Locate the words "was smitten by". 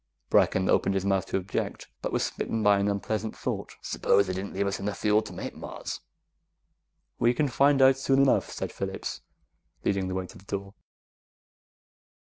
2.11-2.79